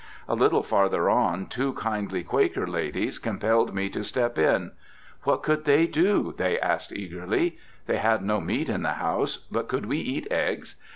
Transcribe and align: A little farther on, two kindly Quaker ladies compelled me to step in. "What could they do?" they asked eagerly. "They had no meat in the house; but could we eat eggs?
A 0.27 0.33
little 0.33 0.63
farther 0.63 1.11
on, 1.11 1.45
two 1.45 1.73
kindly 1.73 2.23
Quaker 2.23 2.65
ladies 2.65 3.19
compelled 3.19 3.75
me 3.75 3.87
to 3.89 4.03
step 4.03 4.35
in. 4.39 4.71
"What 5.25 5.43
could 5.43 5.65
they 5.65 5.85
do?" 5.85 6.33
they 6.39 6.59
asked 6.59 6.91
eagerly. 6.91 7.59
"They 7.85 7.97
had 7.97 8.23
no 8.23 8.41
meat 8.41 8.67
in 8.67 8.81
the 8.81 8.93
house; 8.93 9.37
but 9.51 9.67
could 9.67 9.85
we 9.85 9.99
eat 9.99 10.25
eggs? 10.31 10.75